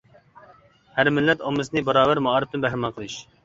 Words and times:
ھەر 0.95 1.11
مىللەت 1.19 1.45
ئاممىسىنى 1.49 1.87
باراۋەر 1.93 2.25
مائارىپتىن 2.31 2.69
بەھرىمەن 2.69 3.01
قىلىش. 3.01 3.25